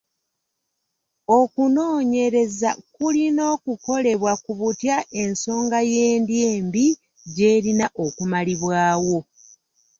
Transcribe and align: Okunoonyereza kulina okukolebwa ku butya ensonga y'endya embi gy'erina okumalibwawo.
Okunoonyereza 1.39 2.69
kulina 2.95 3.41
okukolebwa 3.53 4.33
ku 4.43 4.51
butya 4.59 4.97
ensonga 5.21 5.79
y'endya 5.93 6.43
embi 6.57 6.87
gy'erina 7.35 7.85
okumalibwawo. 8.05 9.17